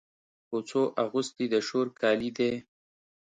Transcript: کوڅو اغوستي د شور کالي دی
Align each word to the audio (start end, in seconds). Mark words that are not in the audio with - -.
کوڅو 0.49 0.83
اغوستي 1.03 1.45
د 1.53 1.55
شور 1.67 1.87
کالي 2.01 2.29
دی 2.37 2.51